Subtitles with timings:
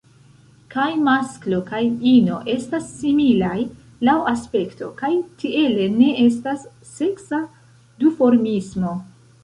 [0.75, 1.81] Kaj masklo kaj
[2.13, 3.53] ino estas similaj
[4.09, 5.13] laŭ aspekto, kaj
[5.45, 7.47] tiele ne estas seksa
[8.05, 9.01] duformismo.